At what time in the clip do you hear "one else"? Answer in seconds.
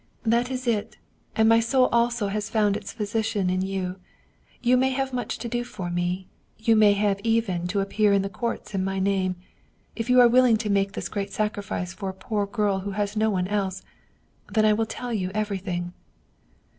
13.29-13.83